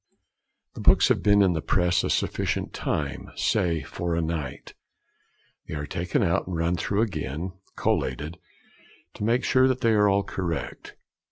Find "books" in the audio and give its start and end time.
0.81-1.09